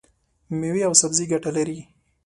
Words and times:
مېوې 0.59 0.81
او 0.87 0.93
سبزي 1.01 1.25
ګټه 1.31 1.49
لري. 1.57 1.79